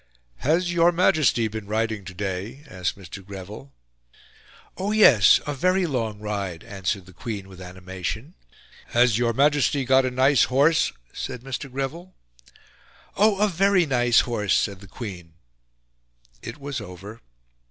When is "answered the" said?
6.63-7.13